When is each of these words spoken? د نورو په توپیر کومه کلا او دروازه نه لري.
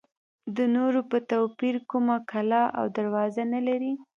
د 0.55 0.57
نورو 0.75 1.01
په 1.11 1.17
توپیر 1.31 1.75
کومه 1.91 2.17
کلا 2.31 2.63
او 2.79 2.85
دروازه 2.97 3.43
نه 3.53 3.59
لري. 3.67 3.93